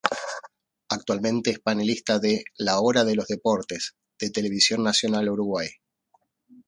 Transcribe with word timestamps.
Actualmente 0.89 1.51
es 1.51 1.59
panelista 1.59 2.19
en 2.23 2.41
"La 2.57 2.79
hora 2.79 3.03
de 3.03 3.13
los 3.13 3.27
deportes" 3.27 3.93
de 4.19 4.31
Televisión 4.31 4.81
Nacional 4.83 5.29
Uruguay. 5.29 5.69